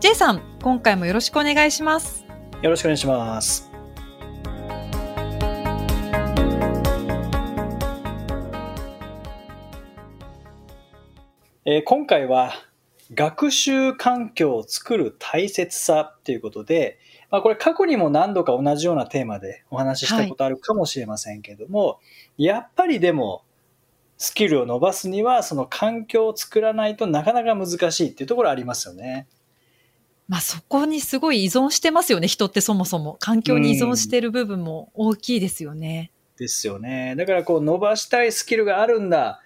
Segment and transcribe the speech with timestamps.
[0.00, 2.24] J さん、今回もよろしくお願いします。
[2.62, 3.70] よろしくお願いします
[11.66, 12.52] えー今回は
[13.12, 16.98] 学習環境を作る大切さということで、
[17.30, 22.00] まあ、これ過去にも何度か同じようなテーマでお話ししたことあるかもしれませんけども、
[22.38, 23.42] やっぱりでも
[24.16, 29.26] スキルを伸ばすにはその環境を作らないとなかなか難しいっていうところありますよね。
[30.30, 33.16] まあそこにすごい依存してますよね、人ってそもそも。
[33.18, 36.12] 環境に依存してる部分も大きいですよね。
[36.38, 37.16] ですよね。
[37.18, 39.40] だからこう伸ばしたいスキルがあるんだ。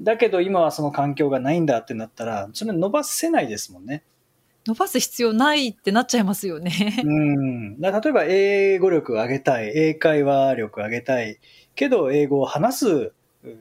[0.00, 4.04] だけど今はその環境がないんだってなったら、それ伸ばせないですもんね。
[4.64, 7.02] 伸ばす必要ないってなっちゃいますよね。
[7.04, 7.80] うん。
[7.80, 11.40] 例えば英語力を上げたい、英会話力を上げたい、
[11.74, 13.12] けど英語を話す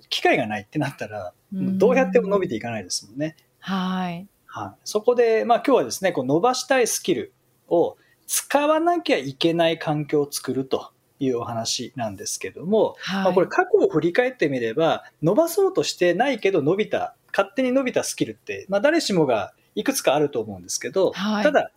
[0.09, 3.35] 機会がないってなったら、うんどうやっても伸びていかないですもんね。
[3.61, 4.27] はい。
[4.47, 4.79] はい。
[4.83, 7.33] そこで、まあ今日はですね、こう伸ばしたいスキル
[7.67, 13.23] を使わなきゃいけない環境を作るというお話なんですけども、はい。
[13.25, 21.71] まあ、これ過去を振り返ってみれば伸ばそうとしてないけど伸びた勝手に伸びたスキルって、まあ、誰しもがいくつかあると思うんですけど、はいただ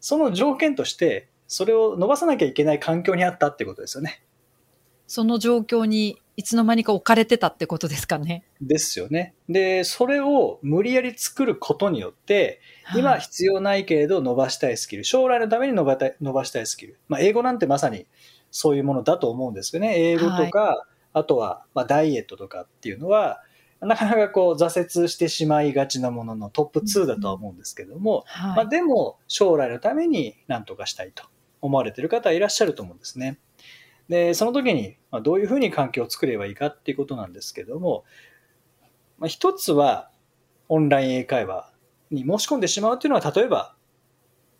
[0.00, 4.22] その条件としてそれを伸ばさなきゃいけない環境にあったってことですよね。
[5.06, 8.44] その状況にいつの間にか置かれてたってことですかね。
[8.60, 9.34] ですよね。
[9.48, 12.60] でそれを無理やり作ることによって
[12.96, 18.06] 今はい必要ないけれど伸ばしたいスキル将来のために伸ばたい伸ばしたいスキル、まあ、英語なんてまさに
[18.50, 19.94] そういうものだと思うんですよね。
[19.98, 23.42] 英語とか、あとはまあダイエットとかっていうのは
[23.80, 31.24] なかなかこう挫折してしまいがちなもののトップ2だとは思うんですけども、はいまあ、でも将来のために何とかしたいと
[31.60, 33.38] 思われている方いらっしゃると思うんですね。
[34.08, 38.04] でその時にまあどういうふうに環境を作ればいいかっていうことなんですけども、
[39.18, 40.10] まあ、一つは
[40.68, 41.70] オンライン英会話
[42.10, 43.74] に申し込んでしまうっていうのは例えば、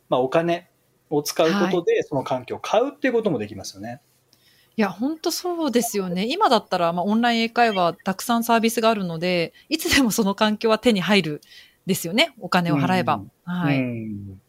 [0.09, 0.69] まあ、お金
[1.10, 4.00] を使うことでその環境を買うっていうこともできますよね。
[4.77, 6.27] いや、本当そうですよね。
[6.28, 11.41] 今だったら、まあ、オンライン英会話たくさんサービスがあるので、いつでもその環境は手に入る
[11.87, 12.34] ですよね。
[12.41, 13.15] お金を払えば。
[13.15, 13.78] うんはい。
[13.78, 14.41] うん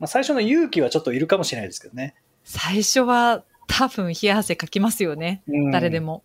[0.00, 2.16] まあ、最初の勇気はちょっといるかもしれないですけどね。
[2.44, 5.42] 最初は多分冷や汗かきますよね。
[5.46, 6.24] うん誰でも。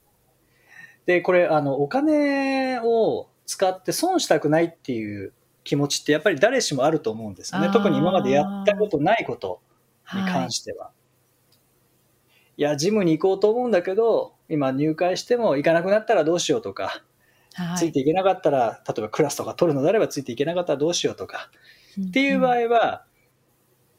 [1.05, 5.33] で、これ、あの、お金を使って損したくないっていう
[5.63, 7.69] 気持ちってやっぱり誰しもあると思うんですよね。
[7.71, 9.61] 特に今までやったことないこと
[10.13, 10.51] にはい関。
[10.51, 10.91] しては。
[12.55, 17.03] い、や、ジムに行こうと思うんだけど、今入会しても行かなくなったらどうしようとか、
[17.53, 17.77] はい。
[17.77, 21.49] ついていけなかったら、例えばクラスとか取るのであればついていけなかったらどうしようとか、
[22.01, 23.05] っていう場合は、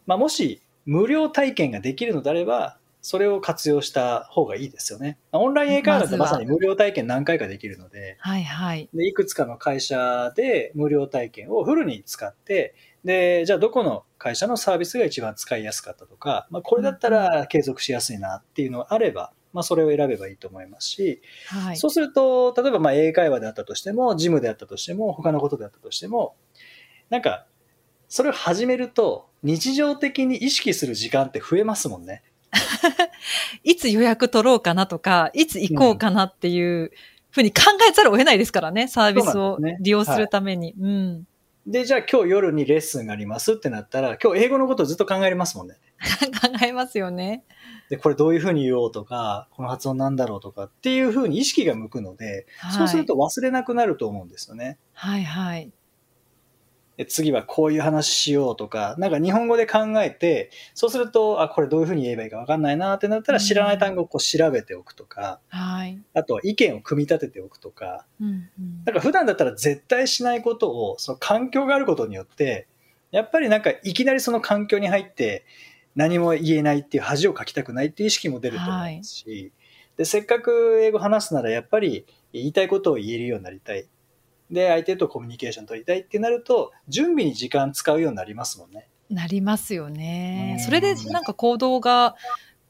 [0.06, 5.18] まあ、もし無料体験ができるのであれば、それを活用した方がいいですよね。
[5.32, 8.88] オンライン英会話だとまさに無料体験何回かできるので、はいはい。
[8.94, 21.76] でいくつかの会社で無料体験をフルに使って、で、じゃあどこの会社のサービスが一番使いやすかったとか、まあ、これだったら継続しやすいなっていうのがあれば、まあ、それを選べばいいと思いますし、はい。
[21.76, 26.36] そうすると、例えばまあ英会話であったとしても、ジムであったとしても、他のことであったとしても、
[27.10, 27.44] なんか、
[28.08, 32.22] それを始めると、日常的に意識する時間って増えますもんね。
[33.64, 36.92] いつ予約取ろうかなとか、いつ行こうかなっていう
[37.30, 40.74] ふうに考えざるを得ないですからね、サービスを利用するために。
[40.78, 41.26] うん。
[41.66, 45.76] で、じゃあ今日夜にレッスンがありますってなったら、今日英語のことをずっと考えますもんね。
[46.40, 47.44] 考えますよね。
[47.88, 54.78] で、これどういうふうに言おうとか、この発音なんだろうとかっていうふうに意識が向くので、はいそうすると忘れなくなると思うんですよね。
[54.92, 55.72] はいはい。
[56.96, 66.00] で次はこういう話しようとか、なんか日本語で考えて、そうすると、あ、これどういうふうに言えばいいかわかんないなってなったら、知らない単語をこう調べておくとか、はい。
[66.14, 68.84] あとは意見を組み立てておくとか、うんうん。
[68.84, 72.68] だから普段だったら絶対しないことを、その環境があることによって、
[73.10, 75.44] やっぱりなんかいきなりその環境に入って
[75.94, 79.52] 何も言えないっていう恥をかきたくないっていう意識も出ると思いますし、
[79.96, 83.86] で、せっかく英語話すならやっぱり言いたいことを言えるようになりたい。
[84.50, 88.88] で、相手とコミュニケーション取りたいってなると、準備に時間使うようになりますもんね。
[89.10, 90.60] なりますよねう。
[90.62, 92.16] んそれでなんか行動が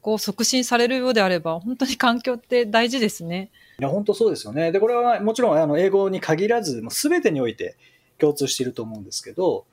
[0.00, 3.50] こう促進されるようであれば、本当に環境って大事ですね。
[3.78, 4.70] いや、本当そうですよね。
[4.72, 7.76] で、これはもちろんあの英語に限らず、もう全てにおいて
[8.18, 9.66] 共通していると思うんですけど、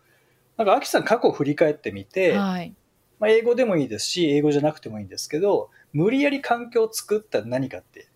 [0.57, 2.73] なんか、アキさん過去を振り返ってみて、はい。
[3.19, 8.07] まあ、英語でもいいですし、英語じゃなくてもいいんですけど、無理やり環境を作った何かって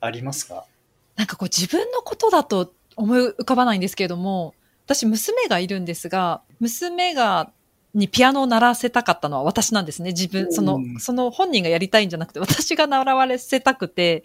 [0.00, 0.66] ありますか？
[1.16, 4.54] なんかこう自分のことだと思い浮かばないんですけれども、
[4.84, 7.50] 私娘がいるんですが、娘が
[7.94, 10.10] にピアノを習わせたかったのは私なんですね。
[10.10, 14.24] 自分、その、その本人がやりたいんじゃなくて、私が習わせたくて、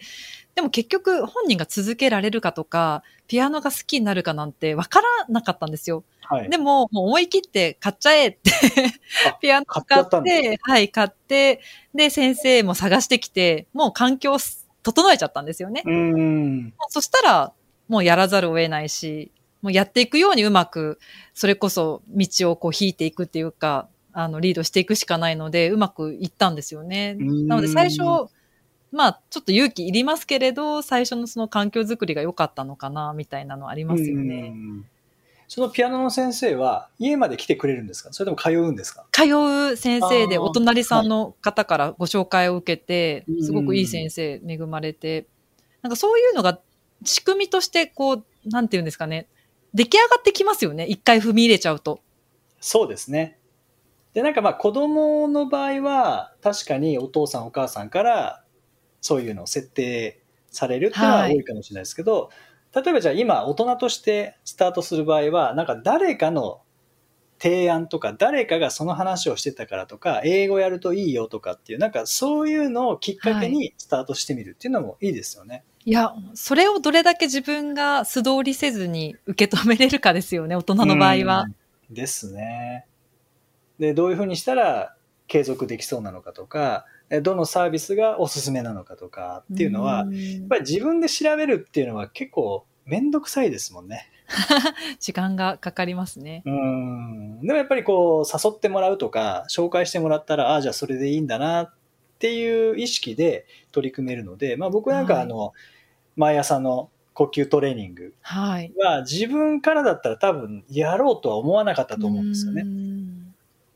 [0.55, 6.03] でも結局本人が続けられるかとか、ピアノが好きになるかなんて分からなかったんですよ。
[6.21, 8.51] はい、でも、もう思い切って買っちゃえって
[9.41, 11.61] ピアノ買って、はい、買って、
[11.93, 14.37] で、先生も探してきて、もう環境
[14.81, 15.83] 整えちゃったんですよね。
[15.85, 17.53] うんそしたら、
[17.87, 19.31] もうやらざるを得ないし、
[19.61, 20.99] もうやっていくようにうまく、
[21.33, 27.15] それこそ道をこう引いていくっていうか、あの、リードしていくしかないので、うまくいったんですよね。
[27.15, 28.31] なので最初、
[28.91, 34.53] まあ、ちょっと勇気いりますけれど、最初のその環境づくりが良かったのかな、みたいなのありますよね。
[35.49, 38.11] そのピアノの先生は家まで来てくれるんですか？
[38.11, 39.05] それとも通うんですか？
[39.13, 39.23] 通
[39.71, 45.25] う先生で、お隣さんの方からご紹介を受けて、すごくいい先生恵まれて、
[45.81, 46.59] なんかそういうのが
[47.03, 49.27] 仕組みとしてこう、なんていうんですかね、
[49.73, 50.85] 出来上がってきますよね。
[50.85, 52.01] 一回踏み入れちゃうと。
[52.59, 53.39] そうですね。
[54.13, 58.43] で、なんかまあ子供の場合は、確かにお父さんお母さんから
[59.01, 62.31] そういうのを設定されるっていうのは多いかもしれないですけど、
[62.73, 66.61] はい、例えばじゃあ今大人としてスタートする場合は、なんか誰かの
[67.39, 75.55] 提案とか、誰かがその話をしてたからとか、英語やるといいよとかっていう、なんかそういうのをきっかけにスタートしてみるっていうのもいいですよね。
[75.55, 81.45] はいいや、それをどれだけ自分が素通りせずに受け止めれるかですよね、大人の場合は。
[81.89, 82.85] ですね。
[83.79, 84.97] で、どういうふうにしたら
[85.29, 86.83] 継続できそうなのかとか、
[87.23, 94.09] どのサービスがおすすめなのかとかっていうのは、やっぱり自分で調べるっていうのは結構めんどくさいですもんね。
[94.99, 96.43] 時間がかかりますね。
[96.45, 97.39] うん。
[97.39, 101.73] でもやっぱりこう、誘ってもらうとか、紹介してもらったら、ああ、じゃあそれでいいんだなっ
[102.19, 105.76] ていう意識で取り組めるので、まあ僕なんかあの、はい
[106.17, 112.65] 毎朝の呼吸トレーニングは自分からだったら多分やろうとは思わなかったと思うんですよね。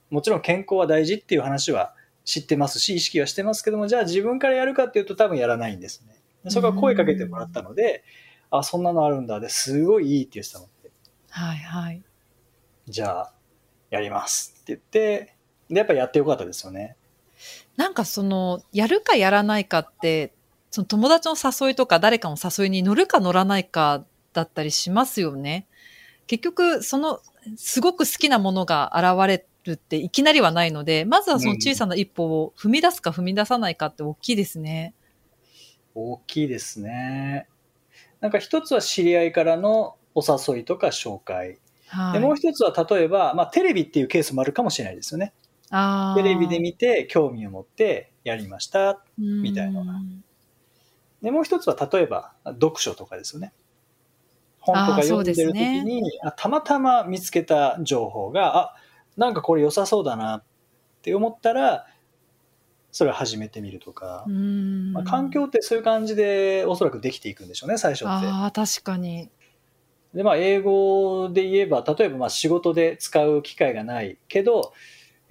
[0.10, 1.94] もちろん健康は大事っていう話は
[2.26, 6.50] 知ってますし、意識はしてますけども、じゃあ自分からやるかっていうと多分やらないんですね。
[6.50, 8.04] そこは声かけてもらったので、
[8.50, 9.40] あ、そんなのあるんだ。
[9.40, 10.92] ですごいいいって言ってたので。
[11.30, 12.02] はいはい。
[12.88, 13.34] じゃあ、
[13.90, 15.36] やりますって言って、
[15.70, 16.96] で、やっぱやってよかったですよね。
[17.78, 20.34] なんかその、やるかやらないかって、
[20.72, 25.68] その友達の誘いとか誰かの誘いに乗るか乗らないかだったりしますよね。
[26.28, 27.20] 結局、その、
[27.58, 34.94] すごく好きなものが現れるっていきなりはないので、まずはその小さな一歩を踏み出すか踏み出さないかって大きいですね。
[35.94, 37.48] 大きいですね。
[38.22, 41.60] なんか一つは知り合いからのお誘いとか紹介。
[41.88, 45.34] はい、でもう一つは例えば、まあ、テレビっていうケースもあるかもしれないですよね。
[46.16, 49.84] テレビで見て興味を持ってやりましたみたいな。
[51.22, 53.54] で、もう一つは例えば読書とかですよね。
[54.60, 58.76] 本とか読んでる時に、ね、たまたま見つけた情報が、あ、
[59.18, 60.44] なんかこれ良さそうだなっ
[61.02, 61.88] て思ったら、
[62.92, 68.08] それを始めてみるとか、まあ、環境ってそういう感じでおそらくできていくんでしょうね、最初って。
[68.08, 69.30] ああ、確かに。
[70.14, 74.74] で、まあ、英語で言えば、例えばまあ仕事で使う機会がないけど、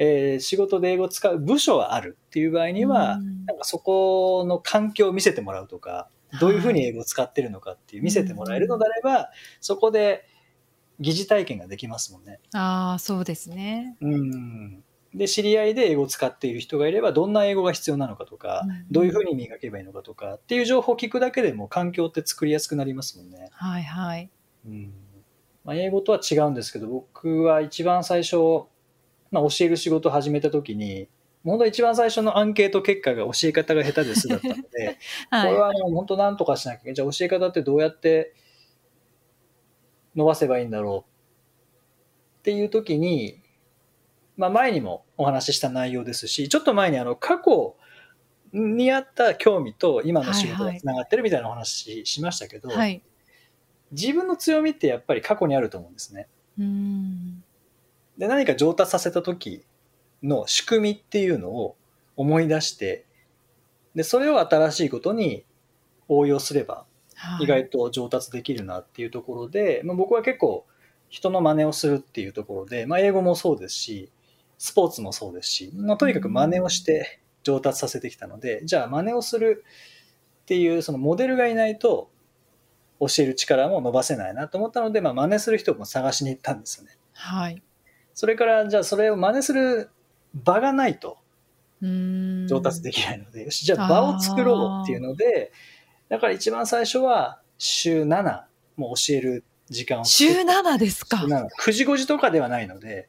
[0.02, 6.08] えー、仕事で英語を使う部署はあるっていう場合には、なんかそこの環境を見せてもらうとか、
[6.40, 9.28] どういうふうに英語を使ってるのかっていう見せてもらえるのであれば、
[9.60, 10.24] そこで
[11.00, 12.40] 疑似体験ができますもんね。
[12.54, 13.98] ああ、そうですね。
[14.00, 14.82] うん。
[15.12, 23.50] で、知り合いで英語を使っている人がいれば、どんな英語が必要なのかとか、うん、どういうふうに磨けばいいのかとかっていう情報を聞くだけでも環境って作りやすくなりますもんね。
[23.52, 24.30] はいはい。
[24.66, 24.94] うん
[25.64, 28.66] まあ、英語とは違うんですけど、僕は一番最初、
[29.30, 31.08] まあ、教える仕事を始めた時に、
[31.44, 34.98] 本当一番最初のアンケート結果が教え方が下手ですだったので、
[35.30, 38.34] はい、これはもう本当何とかしなきゃじゃあ教え方ってどうやって
[40.14, 43.40] 伸ばせばいいんだろうっていう時に、
[44.36, 47.76] まあ前にもお話しした内容ですし、ちょっと前にあの過去
[48.52, 52.76] にあった興味と今の仕事がつながってるみたいなお話しましたけど、はい。
[52.78, 53.02] はい、
[53.92, 56.28] 自分の強みってやっぱり過去にあると思うんですね。
[56.58, 57.39] うん
[58.20, 59.64] で、何か上達させた時
[60.22, 61.76] の仕組みっていうのを
[62.16, 63.06] 思い出して、
[63.94, 65.46] で、それを新しいことに
[66.06, 66.84] 応用すれば、
[67.40, 70.66] 意外と上達できるなっていうところで、はい、まあ、僕は結構
[71.08, 74.10] 人の真似をするっていうところで、まあ、英語もそうですし、
[74.58, 79.64] スポーツもそうですし、まあ、とにかく真似をして上達させてきたので、じゃあ真似をする
[80.42, 82.10] っていうそのモデルがいないと
[83.00, 86.98] 教える力も伸ばせないなと思ったので、まあ、真似する人も探しに行ったんですよね。
[87.14, 87.62] はい。
[88.20, 89.88] それから、じゃあそれを真似する
[90.34, 91.16] 場がないと。
[91.80, 92.46] うん。
[92.48, 95.52] 上達できないので、よし、じゃあ場を作ろうっていうので、
[96.10, 98.42] だから一番最初は週7
[98.76, 101.16] も教える時間を週7ですか。
[101.16, 101.24] 週。
[101.28, 103.08] 7 9時5時とかではないので、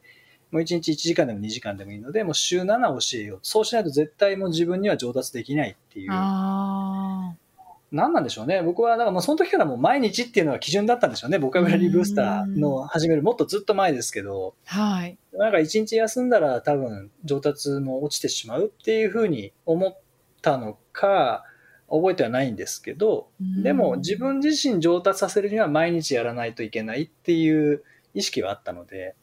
[0.50, 3.40] もう1日1時間でも2時間でもいいので、もう週7教えよう。
[3.42, 6.10] そうしないと絶対もう自分には上達できないっていう。
[7.92, 8.62] あ何なんでしょうね。
[8.62, 11.38] 僕は、だからもうその時からもう毎日っていうのが基準だったんでしょうね。
[11.38, 15.18] ボキャブラリーブースターの始めるもっとずっと前ですけど、あ、はい。
[15.32, 19.98] なんか一日休んだら多分上達も落ちてしまうっていうふうに思っ
[20.40, 21.44] たのか、
[21.90, 23.28] 覚えてはないんですけど、
[23.62, 27.82] でも自分自身上達させるには毎日やらないといけないっていう
[28.14, 29.14] 意識はあったので、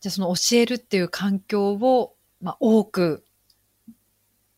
[0.00, 3.24] じゃあその教えるっていう環境を、まあ、多く、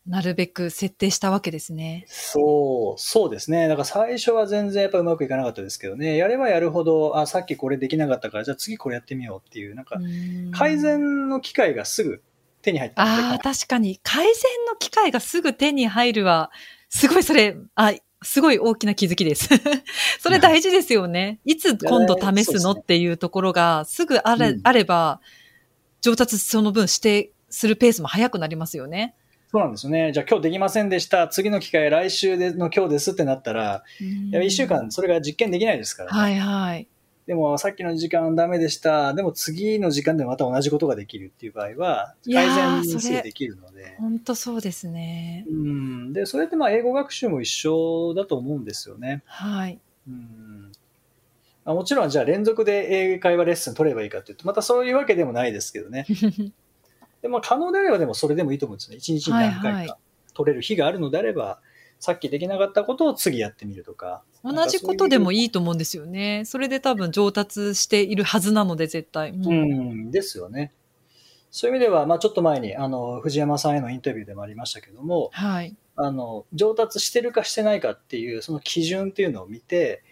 [0.07, 2.05] なるべく設定したわけですね。
[2.07, 3.67] そう、そうですね。
[3.67, 9.99] だから最初は全然やっぱうまくいかなかったですけどね、やればやるほど、あ、さっきこれできなかったから、じゃあ次これやってみようっていう、なんか
[10.53, 12.21] 改善の機会がすぐ
[12.61, 13.99] 手に入ったああ、確かに。
[14.01, 14.33] 改善
[14.67, 16.51] の機会がすぐ手に入るは、
[16.89, 19.49] すごいそれ、あ、すごい大きな気づきです。
[20.19, 21.39] それ大事ですよね。
[21.43, 22.71] いつ今度試すの？
[22.71, 25.19] っていうところがすぐあれ,、うんあれば、
[26.01, 29.15] 上達その分して、するペースも速くなりますよね。
[29.49, 30.11] そうなんですよね。
[30.11, 31.27] じゃあ今日できませんでした。
[31.27, 36.19] 次の機会来週での今日ですってなったら、いや1週間それが実験できないですからね。
[36.19, 36.87] はいはい。
[37.27, 39.13] でもさっきの時間ダメでした。
[39.13, 43.95] でも次の時間でまた同じことができるっていう場合は、改善にすぐできるので。
[43.99, 45.45] 本当そうですね。
[45.49, 46.13] うん。
[46.13, 49.23] で、それってまあ英語学習も一緒だと思うんですよね。
[49.25, 49.79] はい。
[50.07, 50.71] うん。
[51.65, 56.05] まあもちろんじゃあ連続で英会話レッスン取ればいいかっていうと、またそういうわけでもないですけどね。
[57.27, 58.95] でも可能であればでもそれでもいいと思うんですね。
[58.95, 59.97] 一日に何はいはい回か
[60.33, 61.59] 取れる日があるのであれば、
[61.99, 64.23] さっきできなかったことを次やってみるとか。
[64.43, 66.43] 同じことでもいいいと思うんですよね。
[66.45, 69.33] それで多分上達しているはずなので、絶対。
[69.33, 70.71] もううん、ですよね。
[71.51, 75.75] そういう意味では、まあちょっと前に、あの、藤山さんへのインタビューでもありましたけども、はい。
[75.95, 80.03] あの、上達してるかしてないかっていう、その基準っていうのを見て、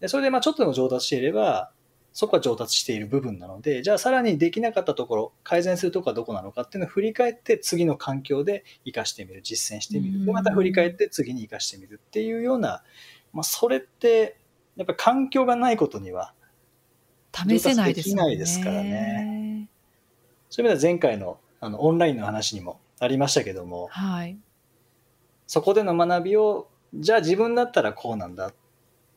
[0.00, 1.70] でそれでまあちょっとでも上達していれば、
[2.14, 10.24] そこは上達している部分なので、じゃあさらにできなかったところ、改善するところはどこなのかっていうのを振り返って、次の環境で活かしてみる、実践してみる。
[10.24, 12.84] で、また振り返って次に活かしてみるっていうような、
[13.32, 14.36] まあそれって、
[14.76, 16.34] やっぱり環境がないことには、
[17.34, 19.68] 試せないですいですからね
[20.50, 24.38] そういう意味では前回のあのオンラインの話にもありましたけども、はい。
[25.48, 28.54] そこでの学びを、じゃあ自分だったらこうなんだっ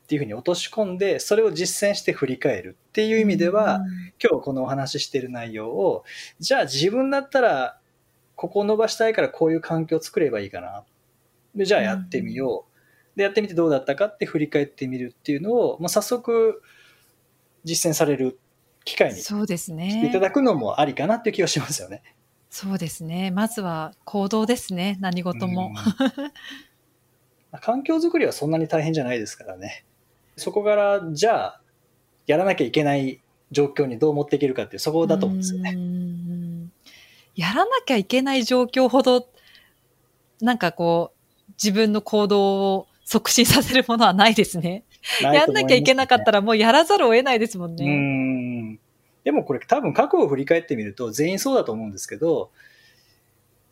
[0.07, 3.81] ていうふうに落とし込んで、それを実践して振り返るっていう意味では、
[4.23, 6.05] 今日このお話ししている内容を、
[6.39, 7.77] じゃあ自分だったら
[8.35, 10.85] ここを伸ばしたいからこういう環境を作ればいいかな。
[11.55, 12.65] で、じゃあやってみよ
[13.15, 13.17] う。
[13.17, 16.61] で、やってみてどうだったかって振り返ってみるっていうのを、まあ、早速
[17.65, 18.39] 実践される
[18.85, 20.19] 機会にしそうですていたね。
[20.19, 22.01] だくのもありかなっていう気がしますよね。
[22.49, 23.31] そうですね。
[23.31, 24.97] まずは行動ですね。
[25.01, 25.73] 何事も。
[26.19, 26.31] うん
[27.61, 29.85] 環境づくりはそんなに大変じゃないですからね。
[30.37, 31.61] そこから、じゃあ、
[32.25, 35.75] やらなきゃいけない状況にどう持っていけるかっていう、そこだと思うんですよね。
[35.75, 36.69] ね。
[37.35, 39.27] やらなきゃいけない状況ほど、
[40.39, 44.83] なんかこう、自分の行動を促進させるものはないですね。
[45.21, 46.31] やんなきゃいけなかったら。
[46.33, 47.85] らもうやらざるを得ないですもんうね。
[47.87, 48.79] ん。
[49.23, 52.51] でもこれ多分過去を振り返ってみると全員そうだと思うんですけど、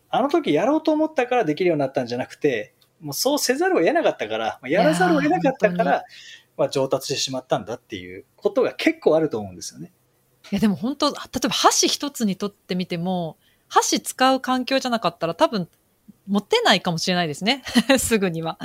[0.09, 6.03] あの時やろうと思ったからできるようになったんじゃなくて、もうそうせざるを得なかったから、まあやらざるを得なかったから、
[6.57, 9.91] まあ、上達してしまったんだっていうことが結構あると思うんですよね。
[10.51, 15.67] いやでも本当、例えば箸一つにとってみても、箸使う環境じゃなかったら多分
[16.27, 17.63] 持ってないかもしれないですね。
[17.97, 18.57] すぐには。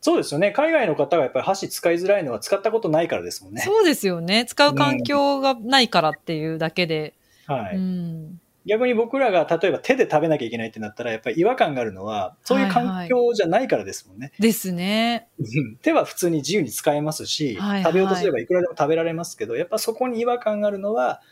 [0.00, 0.52] そうですよね。
[0.52, 3.62] 海外の方がやっぱり箸使いづらいのは使ったことないからですもんね。
[3.62, 4.44] そうですよね。
[4.46, 7.14] 使う環境がないからっていうだけで。
[7.46, 7.76] はい。
[7.76, 8.40] うん。
[8.68, 14.32] 逆に僕らが例えば手で食べなきゃいけないってなったら、やっぱり違和感があるのは、そういう環境じゃないからですもんね。
[14.38, 15.28] ですね。
[15.38, 21.22] う ん手は普通に自由に使えますし、はいはい食べようとすればいくらでも食べられますけど、やっぱそこに違和感があるのは、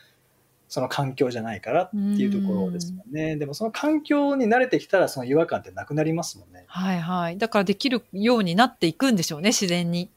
[0.67, 3.37] その環境じゃないからっていうところですもんね。
[3.37, 6.65] でもその環境に慣れてきたら、その違和感ってなくなりますもんね。
[6.67, 7.37] はいはい。
[7.37, 10.09] だからできるようになっていくんでしょうね、自然に。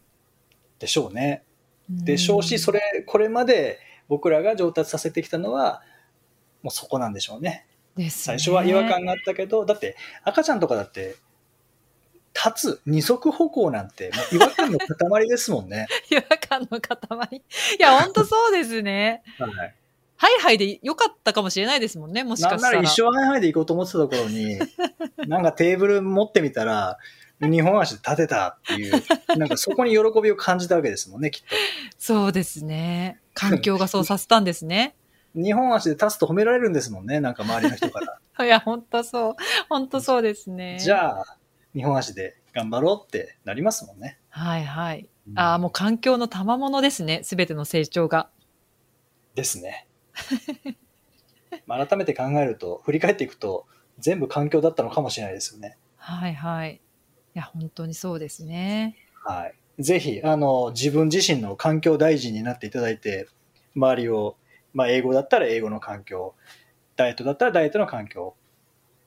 [0.78, 1.44] でしょうね。
[1.88, 5.82] でしょうし、それ、これまで僕らが上達させてきたのは、
[6.62, 7.66] もうそこなんでしょうね。
[7.96, 11.16] ね最初は違和感があったけど、だって赤ちゃんとかだって、
[12.34, 15.86] 立つ、二足歩行なんて、違和感の塊ですもんね。
[16.10, 17.36] 違和感の塊。
[17.36, 17.42] い
[17.82, 19.22] や、ほんとそうですね。
[19.38, 19.74] はい。
[20.16, 22.62] ハイハイでよかったかもしれないですもんね、もしかしたら。
[22.62, 24.58] なんなら一生ハイハイで行こうと思ってたところに、
[25.26, 26.98] なんかテーブル持ってみたら、
[27.40, 29.02] 二本足で立てたっていう、
[29.38, 31.56] なんかそこに喜びを感じたわけですもんね、きっと。
[31.98, 33.18] そうですね。
[33.32, 34.94] 環境がそうさせたんですね。
[35.34, 38.20] 日本足で立つと褒められるんですもんね、なんか周りの人から。
[38.44, 39.36] いや、本当そう。
[39.68, 40.78] 本当そうですね。
[40.78, 41.36] じゃあ、
[41.74, 44.18] 日本足で頑張ろうってなりますもんね。
[44.28, 45.08] はいはい。
[45.36, 47.22] ああ、もう環境の賜物ですね。
[47.22, 48.30] すべての成長が。
[49.34, 49.86] ですね。
[51.66, 53.66] まあ改めて考えると、振り返っていくと、
[53.98, 55.76] 全部環境だったのかもしれないですよね。
[55.96, 56.80] はいはい。
[57.34, 58.96] いや、本当にそうですね。
[59.22, 59.54] はい。
[59.82, 63.28] ぜひ、あの、自分自身の環境大臣になっていただいて、
[63.76, 64.36] 周りを、
[64.72, 66.34] まあ、英語だったら英語の環境、
[66.96, 68.34] ダイエットだったらダイエットの環境、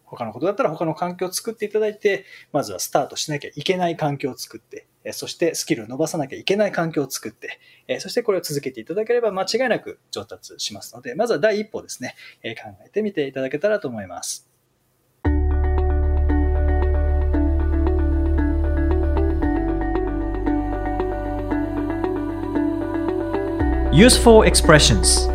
[0.06, 7.60] 他のことだったら他の環境を作っていただいて、まずはスタートしなきゃいけない環境を作って、そしてスキルを伸ばさなきゃいけない環境を作って、
[8.00, 14.48] そしてこれを続けていただければ間違いなく上達しますので、まずは第一歩ですね、考えてみていただけたらと思います。
[23.92, 25.30] Useful expressions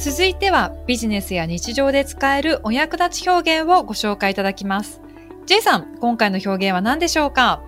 [0.00, 5.02] 続いてはビジネスや日常で使えるお役立ち表現をご紹介いただきます。
[5.44, 7.62] J さん、今回の表現は何でしょうか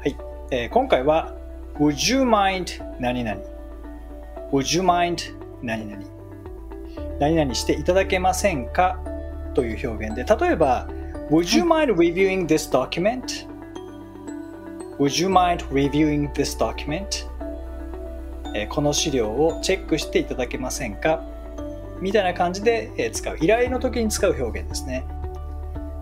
[0.00, 0.16] はい、
[0.50, 1.36] えー、今回は
[1.74, 3.38] Would you mind 何々
[4.52, 6.02] Would you mind 何々
[7.20, 8.98] 何々していただけませんか
[9.52, 10.88] という表現で例えば
[11.30, 13.46] Would you mind reviewing this document?
[14.98, 17.28] Would you mind reviewing this document?
[18.70, 21.35] この資料をチェックしていただけませんか
[22.00, 23.36] みたいな感じで使う。
[23.40, 25.04] 依頼の時に使う表現ですね。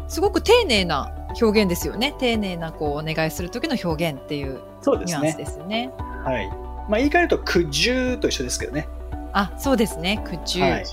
[0.08, 2.14] すごく丁寧な表現ですよね。
[2.18, 5.92] 丁寧なこうお願いする時の表現っていうニュアンスですよね、ね、
[6.24, 6.48] はい。
[6.88, 8.86] まあ、言い換えると could you と一緒ですけどね。
[9.32, 10.22] あそうですね。
[10.26, 10.84] could you、はい。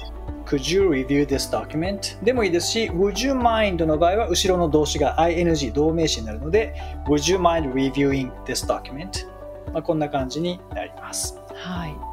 [0.46, 2.22] Could you review this document?
[2.24, 6.74] でもいいですし、Would you mind の場合は後ろの動詞が ing 動名詞になるので、
[7.08, 9.28] Would you mind reviewing this document?
[9.72, 11.38] まあ、こんな感じになります。
[11.54, 12.11] はい。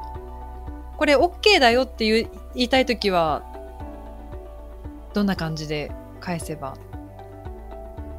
[0.98, 3.42] これ OK だよっていう言いたいときは、
[5.14, 6.76] どんな感じで返せば？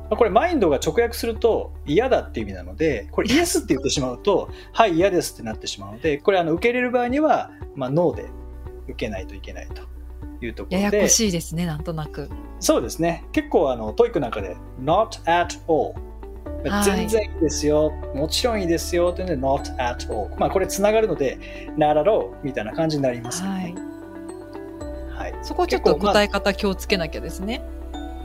[0.10, 8.26] これマインドが直訳すると嫌だっていう意味なのでこれイエスって言ってしまうと はい嫌ですってなってしまうのでこれあの受け入れる場合には、まあ、ノーで
[8.88, 9.84] 受けないといけないと
[10.44, 10.84] いうところで。
[10.84, 12.28] ややこしいですね、なんとなく。
[12.60, 13.24] そうですね。
[13.32, 15.94] 結構あの、 TOEIC なんかで、not at all。
[16.84, 20.30] 全然いいですよ、もちろんいいですよというので、not at all。
[20.38, 21.38] まあ、これつながるので、
[21.78, 23.50] ならろうみたいな感じになりますね。
[23.50, 25.34] はい。
[25.34, 27.62] はい、そこちょっと答え方気をつけなきゃですね。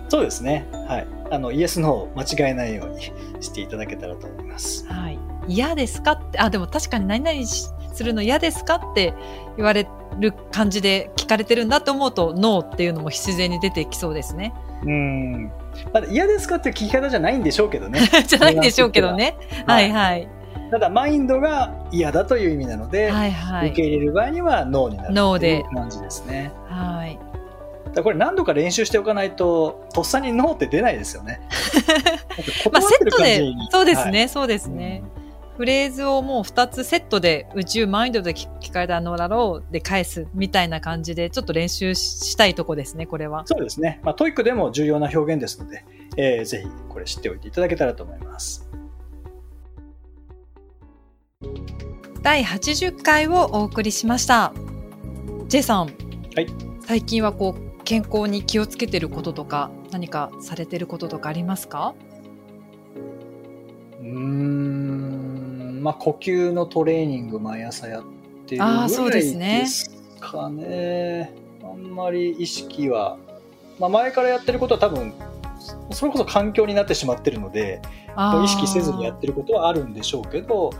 [0.09, 0.67] そうですね。
[0.89, 1.07] はい。
[1.31, 3.03] あの、イエスの間違えないように
[3.41, 4.87] していただけたらと思います。
[4.87, 5.19] はい。
[5.49, 9.15] 嫌ですかって、あ、でも確かに何々するの嫌ですかって
[9.57, 14.53] 言われる感じで聞かれてるんだと思うと、ノーっていうのも自然に出てきそうですね。
[14.85, 15.53] うん。
[15.93, 18.01] まだ嫌ですかっていう聞き方じゃないんでしょうけどね。
[18.27, 19.37] じゃないんでしょうけどね。
[19.67, 20.29] はいはい。
[20.71, 26.53] ただ、マインドが嫌だという意味なので、はいはい、受け入れる場合にはノーになるという感じですね。
[26.69, 27.19] はい。
[27.95, 31.41] だこれ何度か練習しておかないと、とっさにノーって出ないですよね。
[32.73, 35.03] まあセットで、そうですね、はい、そうですね。
[35.19, 35.24] うん
[35.57, 43.45] フレーズをもう2つセットで Would you mind で聞かれた not at all で返すみたいな感じでちょっと練習したいとこですね、これは。
[43.47, 44.01] そうですね。
[44.03, 45.85] まあ、 TOEIC でも重要な表現ですので、
[46.17, 48.69] えー、ぜひこれ知っておいていただけたらと思います。
[52.23, 54.53] 第80回をお送りしました。
[55.47, 55.87] J さん、は
[56.41, 56.47] い、
[56.81, 61.95] 最近はこう健康に気をつけてることとか何かされてることとかありますか？
[65.85, 68.05] まあ、呼吸のトレーニング毎朝やっ
[68.47, 71.35] てるぐらいですかね。
[71.63, 73.19] あんまり意識は、
[73.79, 75.13] まあ、前からやってることは多分
[75.91, 77.83] それこそ環境になってしまってるので
[78.43, 80.71] 意識せずにやってることはあるんでしょうけど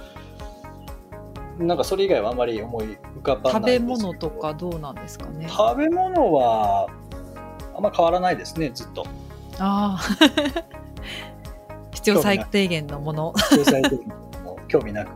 [1.59, 5.47] なんかそれ以外はあんまり思い浮かばない食べ物とかどうなんですかね。
[5.51, 6.89] 食べ物は
[7.77, 9.07] あんま変わらないですねずっと。
[9.59, 10.01] ああ
[11.93, 13.35] 必要最低限のもの。
[13.53, 14.24] 必要最低限
[14.75, 15.11] 興味なく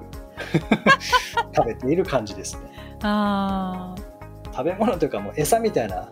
[1.55, 2.71] 食べている感じですね。
[3.03, 3.97] あ
[4.53, 6.09] 食べ物というかもう餌みたいな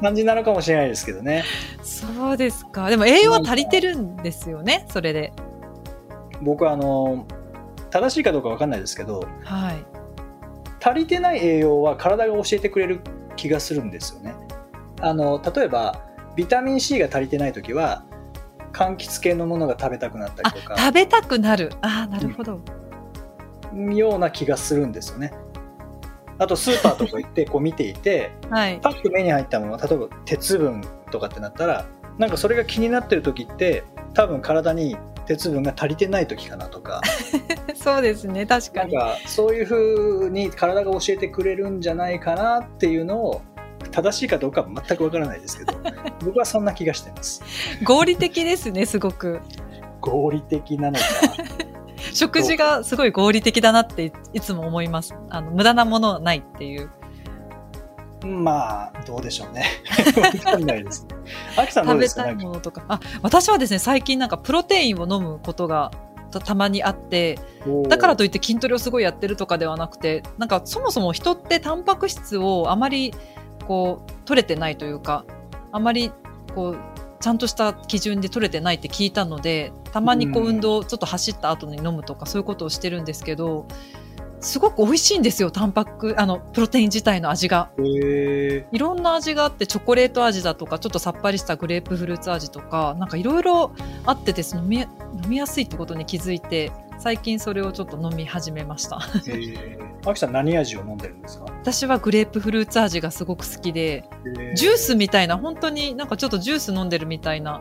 [0.00, 1.44] 感じなのかもしれないですけどね。
[1.82, 2.88] そうですか。
[2.88, 5.32] でも栄養は足りてるんですよね、それで。
[6.40, 7.26] 僕はあの
[7.90, 9.84] 正しいかどうかわかんないですけど、はい、
[10.82, 13.00] 足りてない栄養は体が教えてくれる
[13.36, 14.34] 気がするんですよね。
[15.00, 16.00] あの例えば
[16.34, 18.04] ビタミン C が足りてない時は
[18.74, 20.76] 柑橘系のものが食べたくなったりとか。
[20.76, 21.72] 食べたくなる。
[21.80, 22.60] ああなるほど、
[23.72, 25.32] うん、ような気がするんですよね。
[26.38, 30.82] あとスーパーとか行って こう見ていて、はい、パッと目に入ったもの例えば鉄分
[31.12, 31.86] とかってなったら
[32.18, 33.84] なんかそれが気になってる時って
[34.14, 37.00] 多分体に鉄分が足りてない時かなとか。
[37.74, 38.94] そうですね確かに。
[38.94, 43.42] なんかそういうふうに体が教えてくれるんじゃないかなっていうのを
[43.94, 45.78] 正しいかどうかは全くわからないですけど
[46.24, 47.42] 僕はそんな気がしてます。
[47.84, 49.40] 合理的ですねすごく。
[50.00, 51.04] 合理的なのか。
[52.12, 55.14] 食事がすごい合理的だなっていつも思います。
[55.30, 56.90] あの無駄なものはないっていう。
[58.26, 59.64] まあどうでしょうね。
[60.44, 61.06] わかんないです。
[61.70, 62.24] さんどう食べですか？
[62.24, 62.84] たいものとか。
[62.88, 65.92] あ私はですね最近なんかプロテインを飲むことが
[66.32, 67.38] たたまにあって
[67.88, 73.14] だからといって筋トレをすごいやってるとかではなくてなんかそもそも人ってタンパク質をあまり
[73.66, 75.24] こう取れてないというか
[75.72, 76.12] あまり
[76.54, 76.78] こう
[77.20, 83.66] ちゃんとした基準で取れてないって聞いたのでたまにこううん運動ちょっと走った後に飲むとかそういうことをしてるんですけど
[84.40, 87.70] すごく美味しいんですよタンパクあのプロテイン自体の味が。
[87.78, 93.72] いろんな味があってチョコレート味だとかちょっとさっぱりしたグレープフルーツ味とかなんかいろいろ
[94.04, 94.88] あってですね飲み飲
[95.30, 96.72] みやすいってことに気づいて
[97.04, 98.96] 最近それをちょっと飲み始めました。
[98.96, 100.10] へー。
[100.10, 101.44] アキさん何味を飲んでるんですか？
[101.44, 104.04] 私はグレープフルーツ味がすごく好きで
[104.54, 107.60] ジュースみたいな本当になんかちょっとジュース飲んでるみたいな。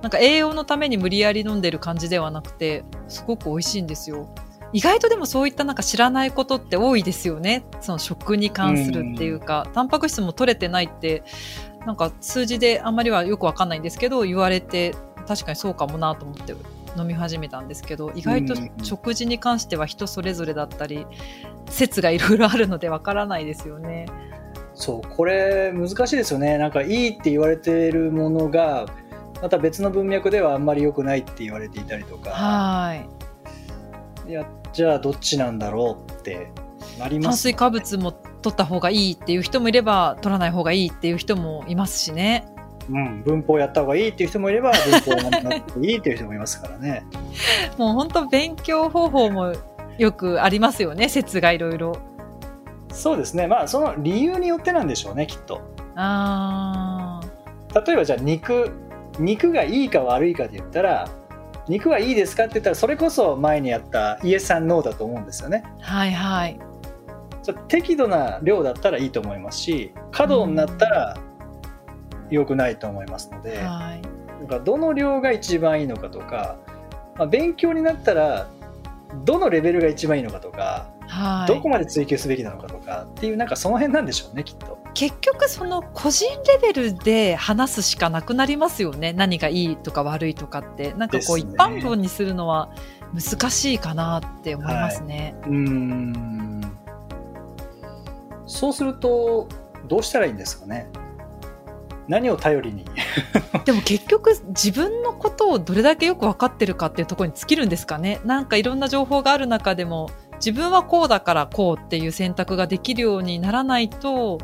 [0.00, 4.26] なんか栄養のために無理やり飲んでる感じではなくてすごく美味しいんですよ。
[4.72, 7.66] 意外とでもそういったなんか知らないことって多いですよね。
[7.82, 9.66] その食に関するっていうか。
[9.74, 11.24] タンパク質も取れてないって
[11.84, 11.96] なん。
[11.96, 14.94] か数字であんまりはよくわかんないんですけど言われて
[15.26, 16.54] 確かにそうかもなと思って
[16.98, 18.84] 飲み始めたんですけど意外とうん。
[18.84, 21.06] 食事に関しては人それぞれだったり
[21.70, 24.06] 説がいろいろあるのでわからないですよね。
[24.74, 26.58] そうこれ難しいですよね。
[26.58, 28.86] なんかいいって言われてるものが
[29.42, 32.30] また別の文脈ではあんまり良くないって言われていたりとか。
[32.30, 32.94] は
[34.26, 34.30] い。
[34.30, 36.52] いやじゃあどっちなんだろうって
[36.98, 37.26] なります。
[37.28, 42.46] 炭水化物も取った方がいいっていう人もいれば取らない方がいいっていう人もいますしね
[42.90, 47.04] うん、文法やった方がいいっていう人もいれば文法やらなくていいっていう人もいますからね。
[47.76, 49.52] もう本当勉強方法も
[49.98, 51.96] よくありますよね説がいろいろ。
[52.92, 53.46] そうですね。
[53.46, 55.60] まあその理由によってなんでしょうねきっと。
[55.96, 57.86] あー。
[57.86, 58.70] 例えばじゃあ肉
[59.18, 61.08] 肉がいいか悪いかで言ったら
[61.68, 65.64] 肉はいいですかって言ったらそれこそ前にやったイエスさんノーだと思うんですよね。
[65.80, 66.58] はいはい。
[67.68, 71.16] 適度な量だったらいいと思いますし過度になったら
[72.30, 74.02] 良くないと思いますので、はい。
[74.40, 76.56] なんかどの量が一番いいのかとか、
[77.16, 78.48] まあ、勉強になったら
[79.24, 81.52] どのレベルが一番いいのかとか、はい。
[81.52, 84.78] どこまで追求すべきなのかとかっていうなんかその辺なんでしょうねきっと。
[84.94, 90.92] 結局その個人レベルで話すしかなくなりますよね何がいいとか悪いとかって。
[90.94, 92.70] なんかこう一般論にするのは
[93.14, 96.78] 難しいかなって思いますね、うーん。
[98.46, 99.48] そうすると
[99.86, 100.90] どうしたらいいんですかね
[102.08, 102.84] 何を頼りに？
[103.64, 108.20] でも結局自分のことをどれだけよく分かってるかっていうところに尽きるんですかね。
[108.24, 114.38] なんかいろんな情報がある中でも自分はこうだからこうっていう選択ができるようにならないと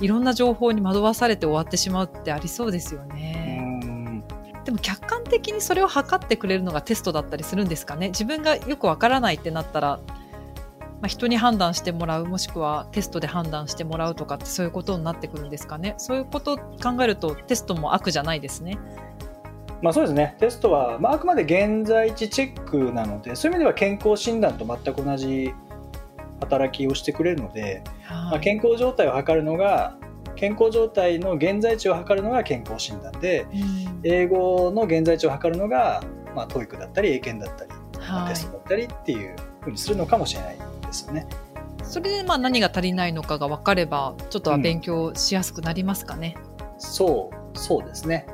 [0.00, 3.60] いろんな情報に惑わされて終わってしまうってありそうですよね。
[3.74, 4.24] ん。
[4.64, 8.08] でも客観的にそれを測ってくれるのがテストだったりするんですかね。
[8.08, 9.98] 自分がよく分からないってなったら、
[11.00, 15.94] まあ、人に判断してもらうもしくはテストで判断してもらうとかってそういうことになってくるんですかね。
[15.98, 18.78] そういうことを考えるとテストも悪じゃないですね。
[19.80, 20.36] まあそうですね。
[20.40, 25.52] テストは、まあ、あくまで現在地チェックなのでそういう意味では健康診断と全く同じ
[26.40, 29.96] 働きをしてくれるので、まあ、健康状態を測るのが
[30.34, 33.88] 健康状態の現在地を測るのが健康診断でうん。
[34.04, 36.02] 英語の現在地を測るのが、
[36.34, 38.34] まあ、TOEIC だったり英検だったり、まあはい。
[38.34, 41.26] テストだったりっていうふうにするのかもしれないですよね。
[41.82, 46.36] それでまあ何が足りないのかが分かればちょっとは勉強しやすくなりますかね。
[46.78, 48.26] そうそうですね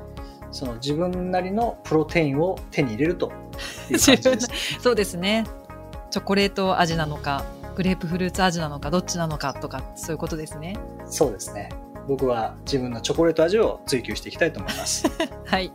[0.50, 3.32] その自分なりのプロテインを手に入れると
[3.90, 4.48] いう感じです。
[4.80, 5.44] そうですね。
[6.10, 10.76] チョコレート味なのかグレープフルーツ味なのかどっちなのかとかそういうことですね。
[11.06, 11.70] そうですね
[12.06, 15.06] 僕は自分のチョコレート味を追求していきたいと思います。
[15.46, 15.72] はい。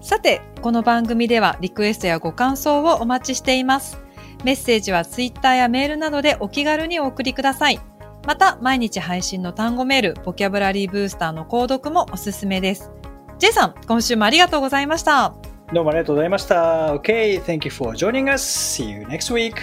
[0.00, 3.98] さて、この番組ではリクエストやご感想をお待ちしています。
[4.44, 7.80] メッセージはツイッターやメールなどでお気軽にお送りください。
[8.26, 12.90] また、毎日配信の単語メール、ボキャブラリーブースターの購読もおすすめです。
[13.38, 15.34] J さん、今週もありがとうございました。
[15.72, 16.94] どうもありがとうございました。
[16.94, 18.82] OK, thank you for joining us.
[18.82, 19.54] See you next week.